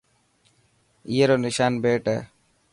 اي 1.09 1.17
رو 1.29 1.35
نشان 1.45 1.71
بيٽ 1.83 2.03
هي. 2.13 2.19